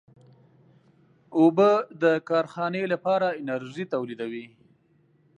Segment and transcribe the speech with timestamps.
[1.39, 1.69] اوبه
[2.01, 4.45] د کارخانې لپاره انرژي تولیدوي.